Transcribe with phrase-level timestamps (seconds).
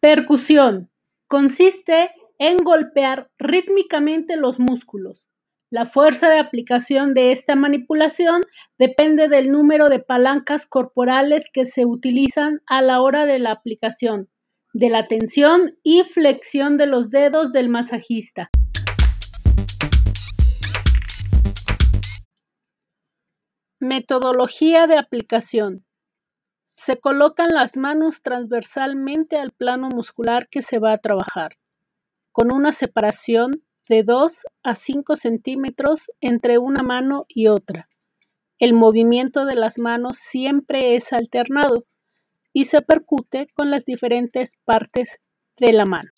[0.00, 0.92] Percusión:
[1.26, 5.28] consiste en golpear rítmicamente los músculos.
[5.70, 8.42] La fuerza de aplicación de esta manipulación
[8.78, 14.28] depende del número de palancas corporales que se utilizan a la hora de la aplicación,
[14.72, 18.50] de la tensión y flexión de los dedos del masajista.
[23.80, 25.87] Metodología de aplicación.
[26.88, 31.58] Se colocan las manos transversalmente al plano muscular que se va a trabajar,
[32.32, 33.50] con una separación
[33.90, 37.90] de 2 a 5 centímetros entre una mano y otra.
[38.58, 41.84] El movimiento de las manos siempre es alternado
[42.54, 45.20] y se percute con las diferentes partes
[45.58, 46.08] de la mano.